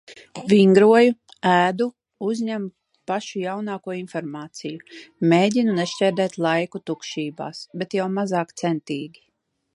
Vingroju. 0.51 1.11
Ēdu. 1.49 1.85
Uzņemu 2.31 2.71
pašu 3.11 3.43
jaunāko 3.43 3.95
informāciju. 3.99 4.97
Mēģinu 5.35 5.77
nešķērdēt 5.81 6.41
laiku 6.47 6.83
tukšībās, 6.93 7.63
bet 7.83 7.99
jau 8.01 8.11
mazāk 8.19 8.57
centīgi. 8.65 9.27